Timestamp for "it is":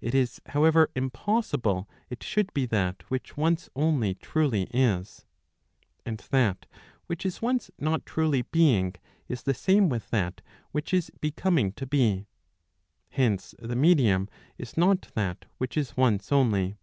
0.00-0.40